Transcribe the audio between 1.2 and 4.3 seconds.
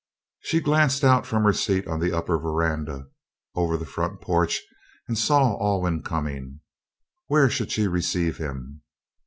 from her seat on the upper verandah over the front